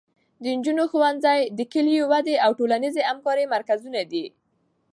[0.41, 4.25] د نجونو ښوونځي د کلیوالو ودې او ټولنیزې همکارۍ مرکزونه دي.